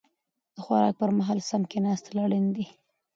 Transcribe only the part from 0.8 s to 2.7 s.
پر مهال سم کيناستل اړين دي.